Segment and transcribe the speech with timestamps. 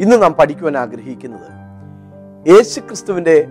[0.00, 1.48] ഇന്ന് നാം പഠിക്കുവാൻ ആഗ്രഹിക്കുന്നത്
[2.50, 3.46] യേശുക്രിസ്തുവിന്റെ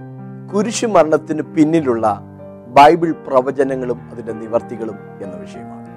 [0.53, 2.21] കുരിശു മരണത്തിന് പിന്നിലുള്ള
[2.67, 5.87] ബൈബിൾ പ്രവചനങ്ങളും അതിന്റെ നിവർത്തികളും എന്ന വിഷയമാണ്.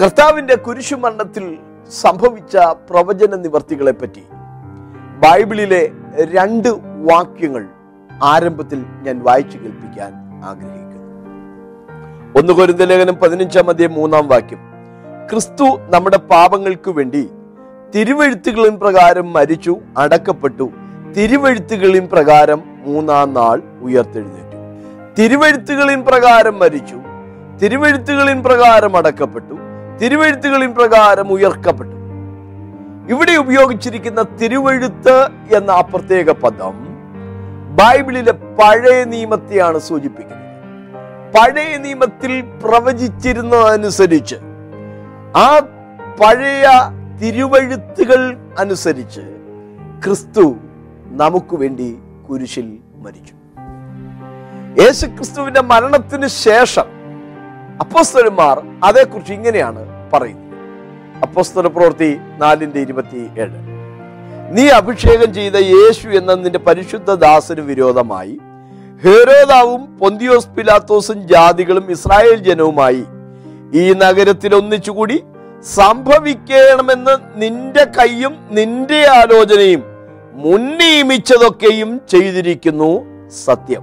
[0.00, 1.58] കർത്താവിന്റെ കുരിശു മരണത്തിൽ
[1.90, 2.56] സംഭവിച്ച
[2.90, 4.24] പ്രവചന നിവർത്തികളെ പറ്റി
[5.18, 5.90] ബൈബിളിലെ
[6.24, 6.68] രണ്ട്
[7.12, 7.66] വാക്യങ്ങൾ
[8.22, 10.12] ആരംഭത്തിൽ ഞാൻ വായിച്ചു കേൾപ്പിക്കാൻ
[10.44, 10.88] ആഗ്രഹിക്കുന്നു.
[12.40, 14.58] ഒന്ന് കൊരുന്ത ലേഖനം പതിനഞ്ചാം അധ്യായം മൂന്നാം വാക്യം
[15.30, 17.30] ക്രിസ്തു നമ്മുടെ പാപങ്ങൾക്ക് വേണ്ടി
[17.94, 20.70] തിരുവഴുത്തുകളിൻ പ്രകാരം മരിച്ചു അടക്കപ്പെട്ടു.
[21.16, 24.56] തിരുവഴുത്തുകളിൻ പ്രകാരം മൂന്നാം നാൾ ഉയർത്തെഴുന്നേറ്റു.
[25.22, 26.96] തിരുവഴുത്തുകളിൻ പ്രകാരം മരിച്ചു.
[27.62, 29.54] തിരുവഴുത്തുകളിൻ പ്രകാരം അടക്കപ്പെട്ടു.
[30.02, 31.96] തിരുവഴുത്തുകളിൻ പ്രകാരം ഉയർക്കപ്പെട്ടു.
[33.10, 36.86] ഇവിടെ ഉപയോഗിച്ചിരിക്കുന്ന തിരുവഴുത്ത് എന്ന പ്രത്യേക പദം
[37.76, 40.38] ബൈബിളിലെ പഴയ നിയമത്തെയാണ് സൂചിപ്പിക്കുന്നത്.
[41.32, 44.36] പഴയ നിയമത്തിൽ പ്രവചിച്ചിരുന്നതനുസരിച്ച്
[45.36, 45.58] ആ
[46.20, 46.68] പഴയ
[47.20, 49.20] തിരുവഴുത്തുകൾ അനുസരിച്ച്
[50.04, 50.56] ക്രിസ്തു
[51.06, 51.88] നമുക്ക് വേണ്ടി
[52.30, 53.34] കുരിശിൽ മരിച്ചു.
[54.82, 56.88] യേശു ക്രിസ്തുവിന്റെ മരണത്തിന് ശേഷം
[57.80, 60.44] അപ്പോസ്തലന്മാർ അതേക്കുറിച്ച് ഇങ്ങനെയാണ് പറയുന്നത്.
[61.22, 63.58] അപ്പോസ്തല പ്രവൃത്തി നാലിന്റെ ഇരുപത്തി ഏഴ്
[64.56, 68.38] നീ അഭിഷേകം ചെയ്ത യേശു എന്ന നിന്റെ പരിശുദ്ധ ദാസന് വിരോധമായി
[69.04, 73.04] ഹേരോദാവും പൊന്തിയോസ് പിലാത്തോസും ജാതികളും ഇസ്രായേൽ ജനവുമായി
[73.74, 75.24] ഈ നഗരത്തിൽ ഒന്നിച്ചുകൂടി
[75.62, 79.82] സംഭവിക്കണമെന്ന് നിന്റെ കൈയും നിന്റെ ആലോചനയും
[80.32, 83.82] മുൻ നിയമിച്ചതൊക്കെയും ചെയ്തിരിക്കുന്നു സത്യം.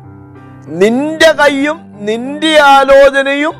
[0.67, 3.53] നിന്റെ കൈയും നിന്റെ ആലോചനയും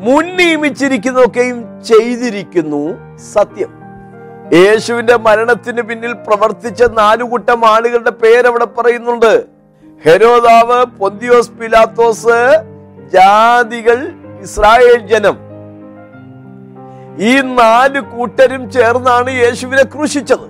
[0.00, 3.68] മുൻ നിയമിച്ചിരിക്കുന്നതൊക്കെയും ചെയ്തിരിക്കുന്നു സത്യം.
[4.52, 9.44] യേശുവിന്റെ മരണത്തിന് പിന്നിൽ പ്രവർത്തിച്ച നാലു കൂട്ടം ആളുകളുടെ പേരവിടെ പറയുന്നുണ്ട്.
[10.04, 12.62] ഹെരോദാവ് പൊന്തിയോസ് പിലാത്തോസ്
[13.12, 15.38] ജാതികൾ ഇസ്രായേൽ ജനം.
[17.18, 20.46] ഈ നാല് കൂട്ടരും ചേർന്നാണ് യേശുവിനെ ക്രൂശിച്ചത്.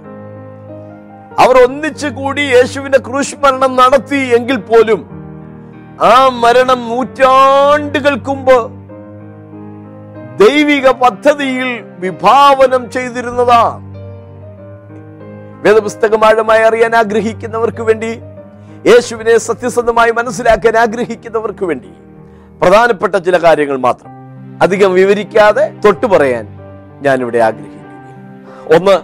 [1.41, 5.08] അവർ ഒന്നിച്ചു കൂടി യേശുവിന്റെ ക്രൂശ് മരണം നടത്തി എങ്കിൽ പോലും
[6.02, 8.83] ആ മരണം നൂറ്റാണ്ടുകൾക്ക് മുമ്പ്
[10.45, 13.78] ദൈവിക പദ്ധതിയിൽ വിഭാവനം ചെയ്തിരുന്നതാ.
[15.64, 18.20] വേദപുസ്തകം ആഴമായി അറിയാൻ ആഗ്രഹിക്കുന്നവർക്ക് വേണ്ടി
[18.86, 21.89] യേശുവിനെ സത്യസന്ധമായി മനസ്സിലാക്കാൻ ആഗ്രഹിക്കുന്നവർക്ക് വേണ്ടി
[22.62, 24.21] പ്രധാനപ്പെട്ട ചില കാര്യങ്ങൾ മാത്രം.
[24.62, 26.45] അധികം വിവരിക്കാതെ തൊട്ടു പറയാൻ
[27.05, 27.78] ഞാനിവിടെ ആഗ്രഹിക്കുന്നു.
[28.77, 28.96] ഒന്ന്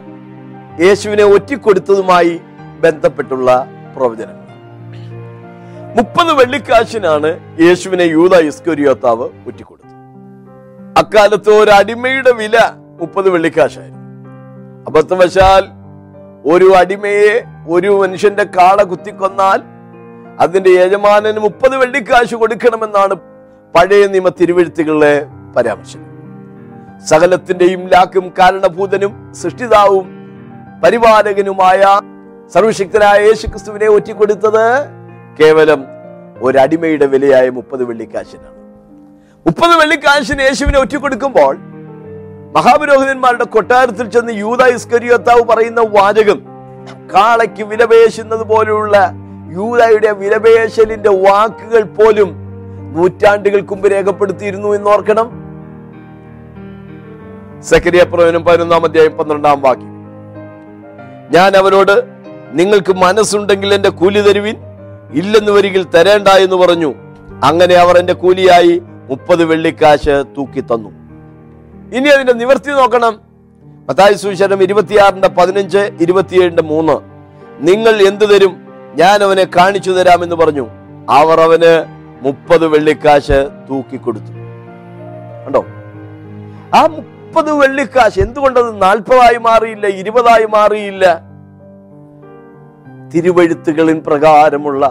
[0.84, 2.34] യേശുവിനെ ഒറ്റിക്കൊടുത്തതുമായി
[2.84, 3.48] ബന്ധപ്പെട്ടുള്ള
[3.96, 4.44] പ്രവചനങ്ങൾ.
[5.96, 7.30] മുപ്പത് വെള്ളിക്കാശിനാണ്
[7.66, 9.94] യേശുവിനെ യൂത ഇസ്കരിയോത്താവ് ഒറ്റിക്കൊടുത്തത്.
[11.00, 12.56] അക്കാലത്ത് ഒരു അടിമയുടെ വില
[13.00, 14.04] മുപ്പത് വെള്ളിക്കാശായിരുന്നു.
[14.88, 15.64] അബദ്ധവശാൽ
[16.52, 17.32] ഒരു അടിമയെ
[17.76, 19.58] ഒരു മനുഷ്യന്റെ കാള കുത്തിക്കൊന്നാൽ
[20.44, 23.14] അതിന്റെ യജമാനന് മുപ്പത് വെള്ളിക്കാശ് കൊടുക്കണമെന്നാണ്
[23.74, 25.14] പഴയ നിയമ തിരുവഴുത്തുകളിലെ
[25.56, 26.04] പരാമർശം
[27.10, 30.06] സകലത്തിന്റെയും ലാക്കും കാരണഭൂതനും സൃഷ്ടിതാവും
[30.82, 31.82] പരിപാലകനുമായ
[32.54, 34.64] സർവശക്തനായ യേശുക്രിസ്തുവിനെ ഒറ്റിക്കൊടുത്തത്
[35.40, 35.80] കേവലം
[36.42, 38.54] ഒരടിമയുടെ വിലയായ മുപ്പത് വെള്ളിക്കാശിനാണ്.
[39.46, 41.54] മുപ്പത് വെള്ളിക്കാശിന് യേശുവിനെ ഒറ്റിക്കൊടുക്കുമ്പോൾ
[42.56, 46.38] മഹാപുരോഹിതന്മാരുടെ കൊട്ടാരത്തിൽ ചെന്ന് യൂത ഇസ്കരിയോത്താവ് പറയുന്ന വാചകം
[47.14, 48.96] കാളയ്ക്ക് വിലപേശുന്നത് പോലെയുള്ള
[49.58, 52.30] യൂതയുടെ വിലപേശലിന്റെ വാക്കുകൾ പോലും
[52.96, 55.28] നൂറ്റാണ്ടുകൾക്ക് മുമ്പ് രേഖപ്പെടുത്തിയിരുന്നു എന്ന് ഓർക്കണം.
[57.62, 59.92] സക്രിയ പ്രവചനം പതിനൊന്നാം അധ്യായം പന്ത്രണ്ടാം വാക്യം.
[61.30, 62.04] ഞാൻ അവരോട്
[62.52, 64.56] നിങ്ങൾക്ക് മനസ്സുണ്ടെങ്കിൽ എന്റെ കൂലി തരുവിൻ
[65.14, 66.94] ഇല്ലെന്ന് വരികിൽ തരേണ്ട എന്ന് പറഞ്ഞു.
[67.44, 70.90] അങ്ങനെ അവർ എന്റെ കൂലിയായി മുപ്പത് വെള്ളിക്കാശ് തൂക്കി തന്നു.
[71.96, 73.20] ഇനി അതിന്റെ നിവർത്തി നോക്കണം.
[73.88, 76.96] മത്തായി സുവിശേഷം ഇരുപത്തിയാറിന്റെ പതിനഞ്ച് ഇരുപത്തിയേഴിന്റെ മൂന്ന്.
[77.60, 78.56] നിങ്ങൾ എന്തു തരും?
[78.94, 80.66] ഞാൻ അവനെ കാണിച്ചു തരാമെന്ന് പറഞ്ഞു.
[81.10, 81.84] അവർ അവന്
[82.22, 84.32] മുപ്പത് വെള്ളിക്കാശ് തൂക്കിക്കൊടുത്തു
[85.46, 85.64] കണ്ടോ?
[86.74, 86.86] ആ
[87.38, 88.16] മുപ്പത് വെള്ളിക്കാശ്.
[88.22, 91.04] എന്തുകൊണ്ടത് നാൽപ്പതായി മാറിയില്ല ഇരുപതായി മാറിയില്ല?
[93.12, 94.82] തിരുവഴുത്തുകളിൻ പ്രകാരമുള്ള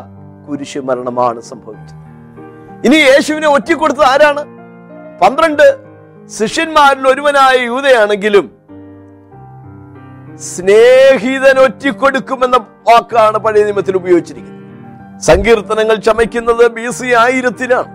[0.45, 2.03] കുരിശുമരണമാണ് സംഭവിച്ചത്.
[2.87, 4.43] ഇനി യേശുവിനെ ഒറ്റിക്കൊടുത്തത് ആരാണ്?
[5.21, 5.65] പന്ത്രണ്ട്
[6.37, 8.45] ശിഷ്യന്മാരിൽ ഒരുവനായ യൂതയാണെങ്കിലും
[10.51, 14.63] സ്നേഹിതൻ ഒറ്റിക്കൊടുക്കുമെന്ന വാക്കാണ് പഴയ നിയമത്തിൽ ഉപയോഗിച്ചിരിക്കുന്നത്.
[15.29, 17.91] സങ്കീർത്തനങ്ങൾ ചമയ്ക്കുന്നത് ബി സി ആയിരത്തിനാണ്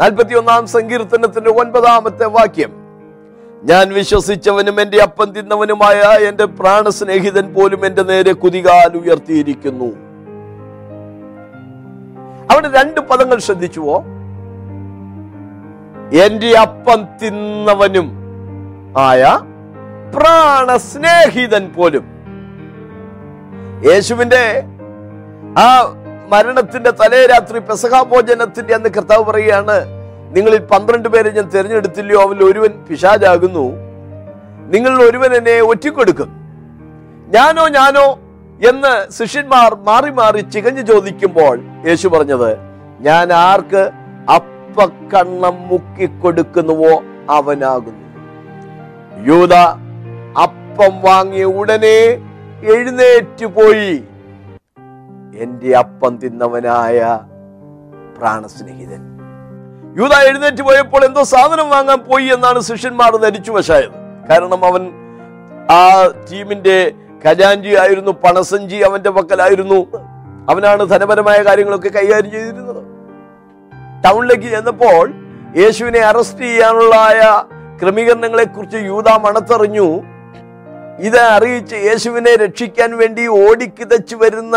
[0.00, 2.72] നാൽപ്പത്തി ഒന്നാം സങ്കീർത്തനത്തിന്റെ ഒൻപതാമത്തെ വാക്യം.
[3.64, 9.84] ഞാൻ വിശ്വസിച്ചവനും എന്റെ അപ്പം തിന്നവനുമായ എന്റെ പ്രാണസ്നേഹിതൻ പോലും എന്റെ നേരെ കുതികാൽ ഉയർത്തിയിരിക്കുന്നു.
[12.50, 13.96] അവിടെ രണ്ട് പദങ്ങൾ ശ്രദ്ധിച്ചുവോ?
[16.24, 18.12] എന്റെ അപ്പം തിന്നവനും
[18.98, 19.40] ആയ
[20.16, 22.04] പ്രാണസ്നേഹിതൻ പോലും.
[23.90, 24.62] യേശുവിന്റെ
[25.58, 25.66] ആ
[26.28, 29.93] മരണത്തിന്റെ തലേ രാത്രി പെസഹാ ഭോജനത്തിന്റെ അന്ന് കർത്താവ് പറയുകയാണ്
[30.34, 32.20] നിങ്ങളിൽ പന്ത്രണ്ട് പേരെ ഞാൻ തിരഞ്ഞെടുത്തില്ലയോ?
[32.20, 33.64] അവൽ ഒരുവൻ പിശാചാകുന്നു.
[34.72, 36.30] നിങ്ങളിൽ ഒരുവൻ എന്നെ ഒറ്റിക്കൊടുക്കും.
[37.36, 38.06] ഞാനോ ഞാനോ
[38.68, 42.50] എന്ന് ശിഷ്യന്മാർ മാറി മാറി ചികഞ്ഞു ചോദിക്കുമ്പോൾ യേശു പറഞ്ഞത്
[43.00, 43.90] ഞാൻ ആർക്ക്
[44.36, 48.06] അപ്പക്കണ്ണം മുക്കിക്കൊടുക്കുന്നുവോ അവനാകുന്നു.
[49.26, 49.54] യൂത
[50.46, 51.98] അപ്പം വാങ്ങിയ ഉടനെ
[52.72, 54.04] എഴുന്നേറ്റ് പോയി.
[55.34, 57.18] എന്റെ അപ്പം തിന്നവനായ
[58.18, 59.13] പ്രാണസ്നേഹിതൻ.
[59.98, 63.96] യൂത എഴുന്നേറ്റ് പോയപ്പോൾ എന്തോ സാധനം വാങ്ങാൻ പോയി എന്നാണ് ശിഷ്യന്മാർ ധരിച്ചു വശായത്.
[64.30, 64.82] കാരണം അവൻ
[65.70, 65.80] ആ
[66.30, 66.92] ടീമിന്റെ
[67.26, 69.78] ഖജാൻജി ആയിരുന്നു പണസഞ്ചി അവന്റെ പക്കലായിരുന്നു.
[70.50, 72.82] അവനാണ് ധനപരമായ കാര്യങ്ങളൊക്കെ കൈകാര്യം ചെയ്തിരുന്നത്.
[74.04, 75.04] ടൗണിലേക്ക് ചെന്നപ്പോൾ
[75.62, 76.94] യേശുവിനെ അറസ്റ്റ് ചെയ്യാനുള്ള
[77.82, 79.88] ക്രമീകരണങ്ങളെ കുറിച്ച് യൂത മണത്തറിഞ്ഞു.
[81.08, 84.56] ഇത് അറിയിച്ച് യേശുവിനെ രക്ഷിക്കാൻ വേണ്ടി ഓടിക്കിതച്ചു വരുന്ന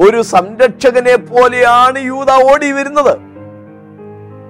[0.00, 3.31] ഒരു സംരക്ഷകനെ പോലെയാണ് യൂത ഓടി വരുന്നത്.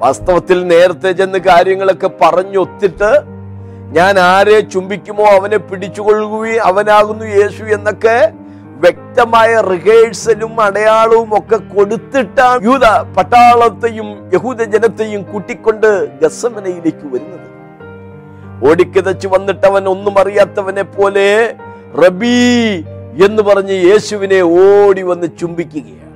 [0.02, 3.10] വാസ്തവത്തിൽ നേരത്തെ ചെന്ന് കാര്യങ്ങളൊക്കെ പറഞ്ഞൊത്തിട്ട്
[3.96, 8.16] ഞാൻ ആരെ ചുംബിക്കുമോ അവനെ പിടിച്ചുകൊള്ളുകയും അവനാകുന്നു യേശു എന്നൊക്കെ
[8.84, 15.88] വ്യക്തമായ റിഹേഴ്സലും അടയാളവും ഒക്കെ കൊടുത്തിട്ടാണ് യൂത പട്ടാളത്തെയും യഹൂദ ജനത്തെയും കൂട്ടിക്കൊണ്ട്
[16.22, 17.46] ഗസമനയിലേക്ക് വരുന്നത്.
[18.68, 21.28] ഓടിക്കതച്ചു വന്നിട്ടവൻ ഒന്നും അറിയാത്തവനെ പോലെ
[22.04, 22.36] റബീ
[23.26, 26.12] എന്ന് പറഞ്ഞ് യേശുവിനെ ഓടി വന്ന് ചുംബിക്കുകയാണ്.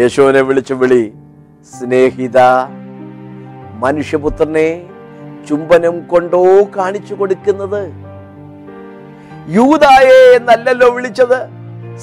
[0.00, 1.02] യേശുവിനെ വിളിച്ചു വിളി
[1.64, 2.38] സ്നേഹിത
[3.82, 4.86] മനുഷ്യപുത്രനെ
[5.48, 6.42] ചുംബനം കൊണ്ടോ
[6.76, 7.82] കാണിച്ചു കൊടുക്കുന്നത്?
[9.48, 11.38] യൂതായെ എന്നല്ലല്ലോ വിളിച്ചത്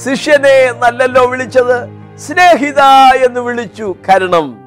[0.03, 1.77] ശിഷ്യനെ എന്നല്ലല്ലോ വിളിച്ചത്
[2.17, 2.81] സ്നേഹിത
[3.25, 3.95] എന്ന് വിളിച്ചു.
[4.09, 4.57] കാരണം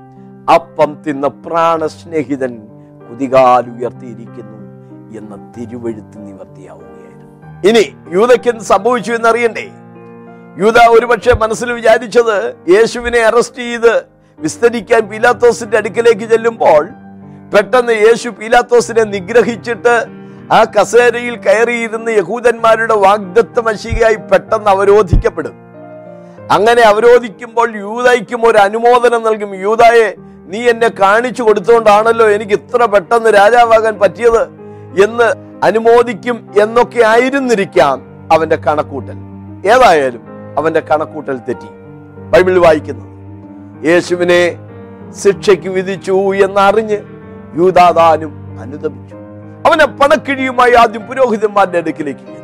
[0.54, 2.52] അപ്പം തിന്ന പ്രാണസ്നേഹിതൻ
[3.08, 4.58] കുതികാലുയർത്തിയിരിക്കുന്നു
[5.18, 7.68] എന്ന തിരുവഴുത്ത് നിവർത്തിയാവുകയായിരുന്നു.
[7.68, 9.66] ഇനി യൂതയ്ക്ക് എന്ത് സംഭവിച്ചു എന്നറിയണ്ടേ?
[10.58, 16.88] യൂത ഒരുപക്ഷെ മനസ്സിൽ വിചാരിച്ചത് യേശുവിനെ അറസ്റ്റ് ചെയ്ത് വിസ്തരിക്കാൻ പീലാത്തോസിന്റെ അടുക്കലേക്ക് ചെല്ലുമ്പോൾ
[17.54, 20.06] പെട്ടെന്ന് യേശു പീലാത്തോസിനെ നിഗ്രഹിച്ചിട്ട്
[20.52, 25.52] ആ കസേരയിൽ കയറിയിരുന്ന യഹൂദന്മാരുടെ വാഗ്ദത്ത മഷികയായി പെട്ടെന്ന് അവരോധിക്കപ്പെടും.
[26.50, 29.54] അങ്ങനെ അവരോധിക്കുമ്പോൾ യൂതായ്ക്കും ഒരു അനുമോദനം നൽകും.
[29.54, 30.14] യൂതായെ
[30.46, 34.42] നീ എന്നെ കാണിച്ചു കൊടുത്തുകൊണ്ടാണല്ലോ എനിക്ക് ഇത്ര പെട്ടെന്ന് രാജാവാകാൻ പറ്റിയത്
[35.04, 35.28] എന്ന്
[35.62, 39.18] അനുമോദിക്കും എന്നൊക്കെ ആയിരുന്നിരിക്കാം അവന്റെ കണക്കൂട്ടൽ.
[39.74, 40.22] ഏതായാലും
[40.58, 41.70] അവന്റെ കണക്കൂട്ടൽ തെറ്റി.
[42.30, 43.17] ബൈബിൾ വായിക്കുന്നത്
[43.84, 44.56] യേശുവിനെ
[45.24, 46.98] ശിക്ഷയ്ക്ക് വിധിച്ചു എന്നറിഞ്ഞ്
[47.56, 49.14] യൂതാദാനും അനുദമിച്ചു
[49.66, 52.38] അവനെ പണക്കിഴിയുമായി ആദ്യം പുരോഹിതന്മാരുടെ അടുക്കിലേക്ക്.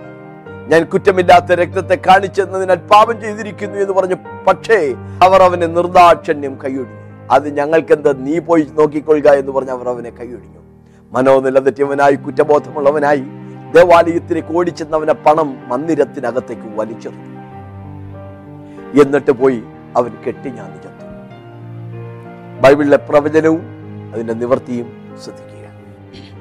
[0.68, 4.14] ഞാൻ കുറ്റമില്ലാത്ത രക്തത്തെ കാണിച്ചെന്നതിനാൽ പാപം ചെയ്തിരിക്കുന്നു എന്ന് പറഞ്ഞു.
[4.46, 7.00] പക്ഷേ അവർ അവനെ നിർദാക്ഷണ്യം കൈയൊടിഞ്ഞു.
[7.30, 8.26] അത് ഞങ്ങൾക്കെന്ത്?
[8.26, 10.60] നീ പോയി നോക്കിക്കൊള്ളുക എന്ന് പറഞ്ഞ് അവർ അവനെ കൈയൊടിഞ്ഞു.
[11.12, 13.24] മനോനില തെറ്റിയവനായി കുറ്റബോധമുള്ളവനായി
[13.76, 17.30] ദേവാലയത്തിലേക്ക് ഓടിച്ചെന്നവനെ പണം മന്ദിരത്തിനകത്തേക്ക് വലിച്ചെറിഞ്ഞു.
[19.02, 19.62] എന്നിട്ട് പോയി
[19.96, 20.83] അവൻ കെട്ടി ചത്തു
[22.60, 23.62] ബൈബിളിലെ പ്രവചനവും
[24.14, 25.54] അതിന്റെ നിവർത്തിയും ശ്രദ്ധിക്കുക.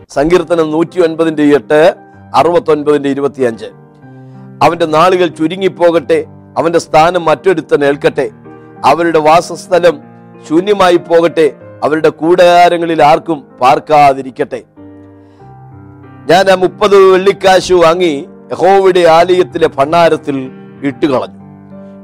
[0.10, 1.96] സങ്കീർത്തനം നൂറ്റി ഒൻപതിന്റെ എട്ട്
[2.36, 3.66] അറുപത്തി ഒൻപതിന്റെ ഇരുപത്തിയഞ്ച്.
[4.64, 6.26] അവന്റെ നാളുകൾ ചുരുങ്ങിപ്പോകട്ടെ
[6.58, 8.30] അവന്റെ സ്ഥാനം മറ്റൊരുത്തൻ ഏൽക്കട്ടെ.
[8.86, 10.02] അവരുടെ വാസസ്ഥലം
[10.50, 14.64] ശൂന്യമായി പോകട്ടെ അവരുടെ കൂടാരങ്ങളിൽ ആർക്കും പാർക്കാതിരിക്കട്ടെ.
[16.30, 20.52] ഞാൻ ആ മുപ്പത് വെള്ളിക്കാശ് വാങ്ങി യഹോവയുടെ ആലയത്തിലെ ഭണ്ണാരത്തിൽ
[20.84, 21.40] ഇട്ടുകളഞ്ഞു.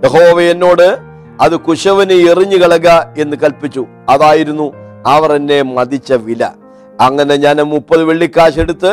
[0.05, 0.97] യഹോവ എന്നോട്
[1.41, 3.85] അത് കുശവന് എറിഞ്ഞു കളക എന്ന് കൽപ്പിച്ചു.
[4.09, 4.67] അതായിരുന്നു
[5.13, 6.44] അവർ എന്നെ മതിച്ച വില.
[7.06, 8.91] അങ്ങനെ ഞാൻ മുപ്പത് വെള്ളിക്കാശ് എടുത്ത്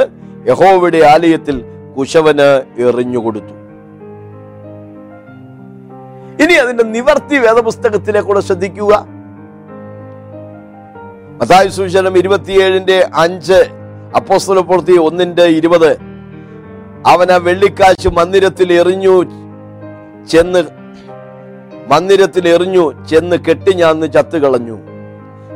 [0.48, 1.56] യഹോവയുടെ ആലയത്തിൽ
[1.96, 2.48] കുശവന്
[2.86, 3.54] എറിഞ്ഞുകൊടുത്തു
[6.42, 8.92] ഇനി അതിന്റെ നിവർത്തി വേദപുസ്തകത്തിലെ കൂടെ ശ്രദ്ധിക്കുക.
[11.38, 13.60] മത്തായി സുവിശേഷം ഇരുപത്തിയേഴിന്റെ അഞ്ച്
[14.16, 15.90] അപ്പോസ്തല പൂർത്തി ഒന്നിന്റെ ഇരുപത്.
[17.12, 19.14] അവൻ ആ വെള്ളിക്കാശ് മന്ദിരത്തിൽ എറിഞ്ഞു
[20.32, 20.62] ചെന്ന്
[21.90, 24.76] മന്ദിരത്തിൽ എറിഞ്ഞു ചെന്ന് കെട്ടിഞ്ഞാന്ന് ചത്തുകളഞ്ഞു.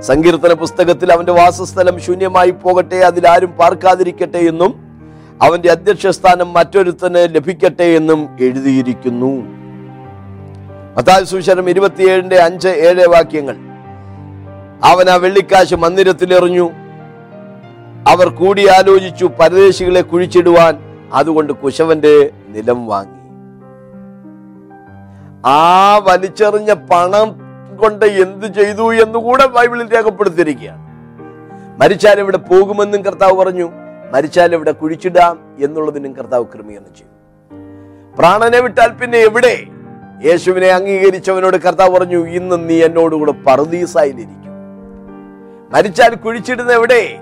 [0.00, 4.74] സങ്കീർത്തന പുസ്തകത്തിൽ അവന്റെ വാസസ്ഥലം ശൂന്യമായി പോകട്ടെ അതിലാരും പാർക്കാതിരിക്കട്ടെ എന്നും
[5.42, 9.42] അവന്റെ അധ്യക്ഷസ്ഥാനം മറ്റൊരുത്തന് ലഭിക്കട്ടെ എന്നും എഴുതിയിരിക്കുന്നു.
[10.96, 13.56] അതാശൂശനം ഇരുപത്തിയേഴിന്റെ അഞ്ച് ഏഴ് വാക്യങ്ങൾ.
[14.84, 16.70] അവൻ ആ വെള്ളിക്കാശ് മന്ദിരത്തിൽ എറിഞ്ഞു.
[18.08, 20.78] അവർ കൂടിയാലോചിച്ചു പരദേശികളെ കുഴിച്ചിടുവാൻ
[21.12, 23.20] അതുകൊണ്ട് കുശവന്റെ നിലം വാങ്ങി.
[25.46, 27.49] ആ വലിച്ചെറിഞ്ഞ പണം
[27.80, 30.90] കൊണ്ട് എന്ത് ചെയ്തു എന്ന് കൂടെ ബൈബിളിൽ രേഖപ്പെടുത്തിയിരിക്കുകയാണ്.
[31.80, 33.70] മരിച്ചാൽ ഇവിടെ പോകുമെന്നും കർത്താവ് പറഞ്ഞു.
[34.12, 37.10] മരിച്ചാൽ ഇവിടെ കുഴിച്ചിടാം എന്നുള്ളതിനും കർത്താവ് ക്രമീകരണം ചെയ്തു.
[38.18, 39.66] പ്രാണനെ വിട്ടാൽ പിന്നെ എവിടെ?
[40.24, 44.54] യേശുവിനെ അംഗീകരിച്ചവനോട് കർത്താവ് പറഞ്ഞു ഇന്ന് നീ എന്നോടുകൂടെ പറുദീസായിലിരിക്കും.
[45.72, 47.18] മരിച്ചാൽ കുഴിച്ചിടുന്ന എവിടെ?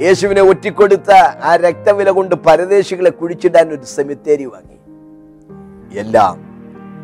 [0.00, 1.10] യേശുവിനെ ഒറ്റിക്കൊടുത്ത
[1.42, 4.78] ആ രക്തവില കൊണ്ട് പരദേശികളെ കുഴിച്ചിടാൻ ഒരു സെമിത്തേരി വാങ്ങി.
[5.98, 6.50] എല്ലാം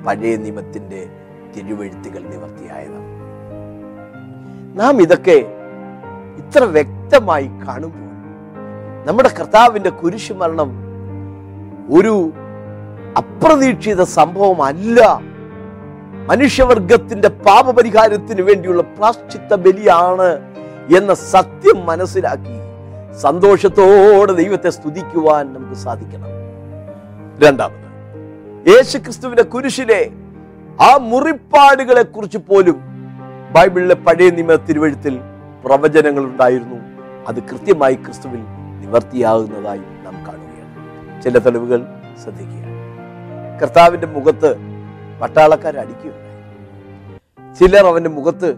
[0.06, 1.06] പഴയ നിയമത്തിന്റെ
[1.56, 2.96] തിരുവഴുത്തുകൾ നിവർത്തിയായത്.
[4.78, 5.36] നാം ഇതൊക്കെ
[6.36, 8.06] ഇത്ര വ്യക്തമായി കാണുമ്പോൾ
[9.06, 10.70] നമ്മുടെ കർത്താവിന്റെ കുരിശുമരണം
[11.90, 12.32] ഒരു
[13.16, 15.20] അപ്രതീക്ഷിത സംഭവമല്ല.
[16.26, 20.54] മനുഷ്യവർഗത്തിന്റെ പാപപരിഹാരത്തിന് വേണ്ടിയുള്ള പ്രാശ്ചിത്ത ബലിയാണ്
[20.96, 22.56] എന്ന സത്യം മനസ്സിലാക്കി
[23.20, 26.30] സന്തോഷത്തോടെ ദൈവത്തെ സ്തുതിക്കുവാൻ നമുക്ക് സാധിക്കണം.
[27.46, 27.86] രണ്ടാമത്
[28.68, 30.10] യേശുക്രിസ്തുവിന്റെ കുരിശിലെ
[30.80, 32.80] ആ മുറിപ്പാടുകളെ കുറിച്ച് പോലും
[33.52, 35.20] ബൈബിളിലെ പഴയ നിയമ തിരുവഴുത്തിൽ
[35.64, 36.76] പ്രവചനങ്ങൾ ഉണ്ടായിരുന്നു.
[37.28, 38.40] അത് കൃത്യമായി ക്രിസ്തുവിൽ
[38.80, 41.22] നിവർത്തിയാകുന്നതായി നാം കാണുകയാണ്.
[41.22, 41.86] ചില തെളിവുകൾ
[42.22, 42.56] ശ്രദ്ധിക്കുക.
[43.62, 44.56] കർത്താവിന്റെ മുഖത്ത്
[45.22, 47.54] പട്ടാളക്കാർ അടിക്കുകയുണ്ടായി.
[47.54, 48.56] ചിലർ അവന്റെ മുഖത്ത്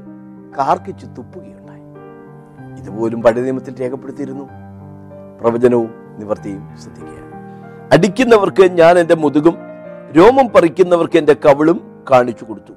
[0.58, 1.82] കാർക്കിച്ചു തുപ്പുകയുണ്ടായി
[2.80, 4.48] ഇതുപോലും പഴയ നിയമത്തിൽ രേഖപ്പെടുത്തിയിരുന്നു.
[5.40, 7.18] പ്രവചനവും നിവർത്തിയും ശ്രദ്ധിക്കുക.
[7.92, 9.54] അടിക്കുന്നവർക്ക് ഞാൻ എന്റെ മുതുകും
[10.16, 12.72] രോമം പറിക്കുന്നവർക്ക് എന്റെ കവിളും കാണിച്ചു കൊടുത്തു.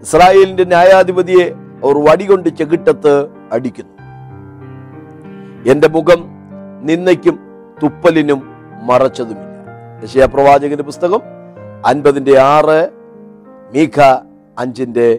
[0.00, 1.44] ഇസ്രായേലിന്റെ ന്യായാധിപതിയെ
[1.84, 4.02] അവർ വടികൊണ്ട് ചെകിട്ടത്ത് അടിക്കുന്നു.
[5.70, 6.26] എന്റെ മുഖം
[6.82, 7.38] നിന്നയ്ക്കും
[7.82, 8.42] തുപ്പലിനും
[8.82, 9.52] മറച്ചതുമില്ല.
[10.04, 11.20] യശയാ പ്രവാചകന്റെ പുസ്തകം
[11.86, 12.90] അൻപതിന്റെ ആറ്
[13.74, 14.00] മീഖ
[14.58, 15.18] അഞ്ചിന്റെ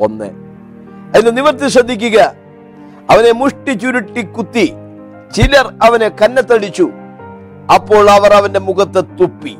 [0.00, 0.30] ഒന്ന്.
[1.14, 2.32] അതിന് നിവർത്തി ശ്രദ്ധിക്കുക.
[3.10, 4.72] അവനെ മുഷ്ടി ചുരുട്ടി കുത്തി.
[5.36, 6.90] ചിലർ അവനെ കന്നത്തടിച്ചു.
[7.74, 9.56] അപ്പോൾ അവർ അവന്റെ മുഖത്ത് തുപ്പി.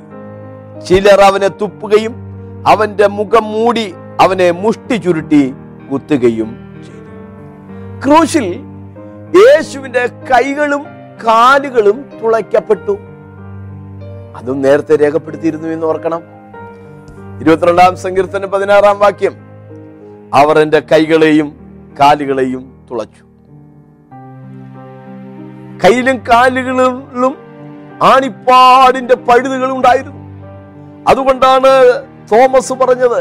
[0.87, 2.28] ചിലർ അവനെ തുപ്പുകയും
[2.69, 5.55] അവന്റെ മുഖം മൂടി അവനെ മുഷ്ടി ചുരുട്ടി
[5.93, 7.01] കുത്തുകയും ചെയ്തു.
[8.07, 8.61] ക്രൂശിൽ
[9.37, 10.85] യേശുവിന്റെ കൈകളും
[11.27, 12.99] കാലുകളും തുളയ്ക്കപ്പെട്ടു.
[14.37, 16.23] അതും നേരത്തെ രേഖപ്പെടുത്തിയിരുന്നു എന്ന് ഓർക്കണം.
[17.41, 19.33] ഇരുപത്തിരണ്ടാം സങ്കീർത്തനം പതിനാറാം വാക്യം.
[20.35, 21.53] അവർ എന്റെ കൈകളെയും
[22.01, 23.25] കാലുകളെയും തുളച്ചു.
[25.85, 27.39] കയ്യിലും കാലുകളിലും
[28.03, 30.19] ആണിപ്പാടിന്റെ പഴുതുകൾ ഉണ്ടായിരുന്നു.
[31.09, 31.69] അതുകൊണ്ടാണ്
[32.31, 33.21] തോമസ് പറഞ്ഞത്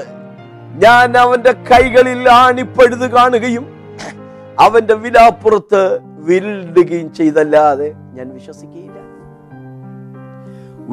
[0.83, 3.65] ഞാൻ അവന്റെ കൈകളിൽ ആണിപ്പഴുത് കാണുകയും
[4.65, 5.81] അവന്റെ വിലാപ്പുറത്ത്
[6.27, 8.93] വിരലിടുകയും ചെയ്തല്ലാതെ ഞാൻ വിശ്വസിക്കുകയില്ല.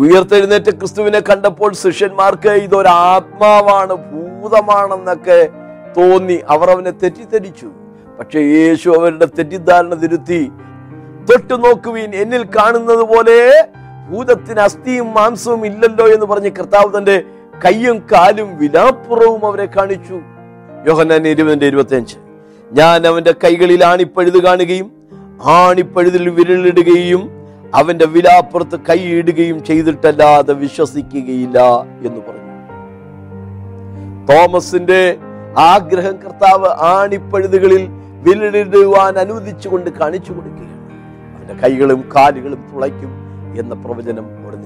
[0.02, 5.40] ഉയർത്തെഴുന്നേറ്റ് ക്രിസ്തുവിനെ കണ്ടപ്പോൾ ശിഷ്യന്മാർക്ക് ഇതൊരു ആത്മാവാണ് ഭൂതമാണെന്നൊക്കെ
[5.96, 7.68] തോന്നി അവർ അവനെ തെറ്റിദ്ധരിച്ചു.
[8.18, 10.42] പക്ഷെ യേശു അവരുടെ തെറ്റിദ്ധാരണ തിരുത്തി
[11.28, 13.38] തൊട്ടു നോക്കുവീൻ എന്നിൽ കാണുന്നത് പോലെ
[14.08, 17.16] ഭൂതത്തിന് അസ്ഥിയും മാംസവും ഇല്ലല്ലോ എന്ന് പറഞ്ഞ് കർത്താവ് തന്റെ
[17.62, 20.16] കയ്യും കാലും വിലാപ്പുറവും അവരെ കാണിച്ചു.
[20.86, 22.16] യോഹന്നാൻ ഇരുപതിന്റെ ഇരുപത്തി അഞ്ച്
[22.72, 24.88] ഞാൻ അവന്റെ കൈകളിൽ ആണിപ്പഴുത് കാണുകയും
[25.58, 27.22] ആണിപ്പഴുതിൽ വിരലിടുകയും
[27.74, 31.58] അവന്റെ വിലാപ്പുറത്ത് കൈയിടുകയും ചെയ്തിട്ടല്ലാതെ വിശ്വസിക്കുകയില്ല
[32.06, 32.50] എന്ന് പറഞ്ഞു.
[34.30, 35.00] തോമസിന്റെ
[35.56, 37.82] ആഗ്രഹം കർത്താവ് ആണിപ്പഴുതുകളിൽ
[38.26, 40.80] വിരലിടുവാൻ അനുവദിച്ചുകൊണ്ട് കാണിച്ചു കൊടുക്കുകയാണ്.
[41.34, 43.12] അവന്റെ കൈകളും കാലുകളും തുളയ്ക്കും
[43.58, 44.56] എന്ന പ്രവചനം അവിടെ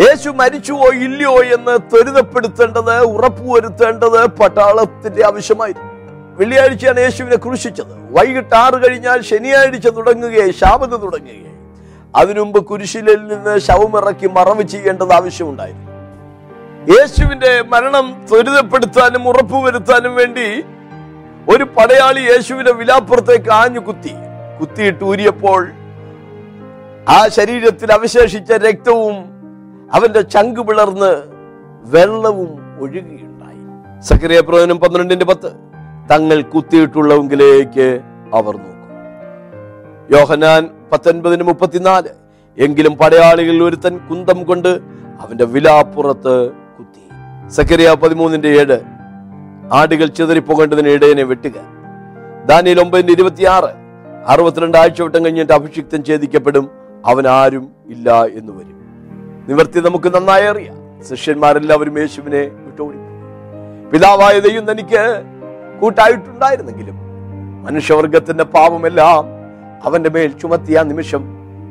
[0.00, 5.92] യേശു മരിച്ചുവോ ഇല്ലയോ എന്ന് ത്വരിതപ്പെടുത്തേണ്ടത് ഉറപ്പുവരുത്തേണ്ടത് പട്ടാളത്തിന്റെ ആവശ്യമായിരുന്നു.
[6.38, 7.94] വെള്ളിയാഴ്ചയാണ് യേശുവിനെ ക്രൂശിച്ചത്.
[8.10, 11.52] വൈകിട്ട് ആറ് കഴിഞ്ഞാൽ ശനിയാഴ്ച തുടങ്ങുകയെ ശാപത് തുടങ്ങുകയെ.
[12.16, 15.86] അതിനുമുമ്പ് കുരിശിലിൽ നിന്ന് ശവമിറക്കി മറവ് ചെയ്യേണ്ടത് ആവശ്യമുണ്ടായിരുന്നു.
[16.94, 20.64] യേശുവിന്റെ മരണം ത്വരിതപ്പെടുത്താനും ഉറപ്പുവരുത്താനും വേണ്ടി
[21.48, 24.12] ഒരു പടയാളി യേശുവിന്റെ വിലാപ്പുറത്തേക്ക് ആഞ്ഞു കുത്തി
[24.60, 25.70] കുത്തിയിട്ട് ഊരിയപ്പോൾ
[27.08, 29.35] ആ ശരീരത്തിൽ അവശേഷിച്ച രക്തവും
[29.94, 31.22] അവന്റെ ചങ്ക് പിളർന്ന്
[31.84, 34.00] വെള്ളവും ഒഴുകിയുണ്ടായി.
[34.00, 35.52] സക്രിയ പ്രവചനം പന്ത്രണ്ടിന്റെ പത്ത്.
[36.10, 38.00] തങ്ങൾ കുത്തിയിട്ടുള്ളവങ്കിലേക്ക്
[38.34, 38.76] അവർ നോക്കും.
[40.18, 42.08] യോഹനാൻ പത്തൊൻപതിന് മുപ്പത്തിനാല്.
[42.58, 44.68] എങ്കിലും പടയാളികളിൽ ഒരുത്തൻ കുന്തം കൊണ്ട്
[45.20, 47.04] അവന്റെ വിലാപ്പുറത്ത് കുത്തി.
[47.48, 48.78] സക്രിയ പതിമൂന്നിന്റെ ഏഴ്.
[49.72, 51.54] ആടുകൾ ചിതറിപ്പോകേണ്ടതിന് ഇടയനെ വെട്ടുക.
[52.46, 53.70] ദാനിയിൽ ഒമ്പതിന്റെ ഇരുപത്തിയാറ്.
[54.26, 56.70] അറുപത്തിരണ്ട് ആഴ്ചവട്ടം കഴിഞ്ഞിട്ട് അഭിഷിക്തം ഛേദിക്കപ്പെടും.
[57.06, 58.75] അവൻ ആരും ഇല്ല എന്ന് വരും.
[59.48, 60.76] നിവർത്തി നമുക്ക് നന്നായി അറിയാം.
[61.08, 62.98] ശിഷ്യന്മാരെല്ലാവരും യേശുവിനെ വിട്ടോടി
[63.92, 65.02] പിതാവായ ദൈവം തനിക്ക്
[65.80, 66.96] കൂട്ടായിട്ടുണ്ടായിരുന്നെങ്കിലും
[67.64, 69.24] മനുഷ്യവർഗത്തിന്റെ പാപമെല്ലാം
[69.84, 71.22] അവന്റെ മേൽ ചുമത്തിയ നിമിഷം